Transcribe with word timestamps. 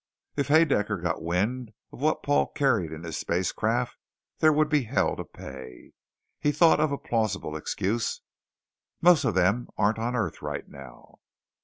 If 0.35 0.47
Haedaecker 0.47 0.99
got 1.03 1.21
wind 1.21 1.73
of 1.93 2.01
what 2.01 2.23
Paul 2.23 2.47
carried 2.47 2.91
in 2.91 3.03
his 3.03 3.17
spacecraft, 3.19 3.99
there 4.39 4.51
would 4.51 4.67
be 4.67 4.85
hell 4.85 5.15
to 5.15 5.23
pay. 5.23 5.93
He 6.39 6.51
thought 6.51 6.79
of 6.79 6.91
a 6.91 6.97
plausible 6.97 7.55
excuse. 7.55 8.21
"Most 8.99 9.25
of 9.25 9.35
them 9.35 9.67
aren't 9.77 9.99
on 9.99 10.15
earth 10.15 10.41
right 10.41 10.67
now." 10.67 11.19